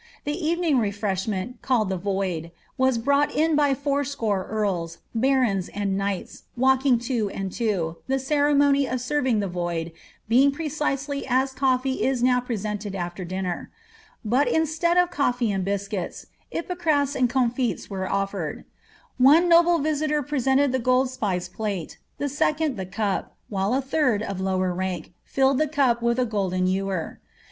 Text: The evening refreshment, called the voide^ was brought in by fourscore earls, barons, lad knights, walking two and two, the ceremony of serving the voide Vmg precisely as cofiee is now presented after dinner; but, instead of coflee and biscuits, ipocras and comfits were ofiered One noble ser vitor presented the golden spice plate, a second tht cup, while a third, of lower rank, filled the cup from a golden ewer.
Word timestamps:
The 0.23 0.31
evening 0.33 0.79
refreshment, 0.79 1.61
called 1.61 1.89
the 1.89 1.99
voide^ 1.99 2.49
was 2.75 2.97
brought 2.97 3.31
in 3.35 3.55
by 3.55 3.75
fourscore 3.75 4.47
earls, 4.49 4.97
barons, 5.13 5.69
lad 5.75 5.89
knights, 5.89 6.45
walking 6.57 6.97
two 6.97 7.29
and 7.29 7.51
two, 7.51 7.97
the 8.07 8.17
ceremony 8.17 8.87
of 8.87 8.99
serving 8.99 9.41
the 9.41 9.47
voide 9.47 9.91
Vmg 10.27 10.53
precisely 10.53 11.23
as 11.27 11.53
cofiee 11.53 11.99
is 11.99 12.23
now 12.23 12.39
presented 12.39 12.95
after 12.95 13.23
dinner; 13.23 13.69
but, 14.25 14.47
instead 14.47 14.97
of 14.97 15.11
coflee 15.11 15.53
and 15.53 15.63
biscuits, 15.63 16.25
ipocras 16.51 17.15
and 17.15 17.29
comfits 17.29 17.87
were 17.87 18.07
ofiered 18.07 18.63
One 19.19 19.47
noble 19.47 19.77
ser 19.83 20.07
vitor 20.07 20.27
presented 20.27 20.71
the 20.71 20.79
golden 20.79 21.09
spice 21.13 21.47
plate, 21.47 21.99
a 22.19 22.27
second 22.27 22.75
tht 22.75 22.91
cup, 22.91 23.35
while 23.49 23.71
a 23.75 23.81
third, 23.83 24.23
of 24.23 24.41
lower 24.41 24.73
rank, 24.73 25.13
filled 25.23 25.59
the 25.59 25.67
cup 25.67 25.99
from 25.99 26.17
a 26.17 26.25
golden 26.25 26.65
ewer. 26.65 27.19